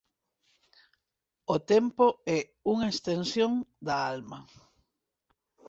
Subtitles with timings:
[1.55, 2.05] O tempo
[2.37, 2.39] é
[2.73, 3.51] unha extensión
[3.85, 4.39] da alma.